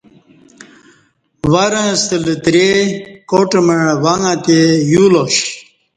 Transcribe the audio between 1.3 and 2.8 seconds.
ورں ستہ لتری